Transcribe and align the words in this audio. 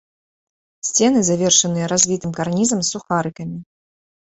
Сцены 0.89 1.21
завершаныя 1.29 1.91
развітым 1.95 2.31
карнізам 2.41 2.79
з 2.87 2.91
сухарыкамі. 2.93 3.57